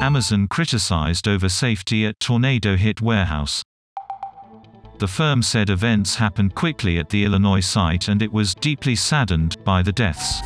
[0.00, 3.64] Amazon criticized over safety at tornado hit warehouse.
[4.98, 9.56] The firm said events happened quickly at the Illinois site and it was deeply saddened
[9.64, 10.40] by the deaths.